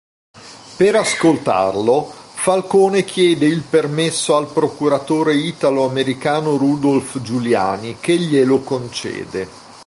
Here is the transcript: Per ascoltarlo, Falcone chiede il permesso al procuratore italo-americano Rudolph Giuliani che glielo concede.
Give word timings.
Per 0.77 0.95
ascoltarlo, 0.95 2.01
Falcone 2.31 3.05
chiede 3.05 3.45
il 3.45 3.61
permesso 3.61 4.35
al 4.35 4.51
procuratore 4.51 5.35
italo-americano 5.35 6.57
Rudolph 6.57 7.21
Giuliani 7.21 7.97
che 7.99 8.17
glielo 8.17 8.61
concede. 8.61 9.47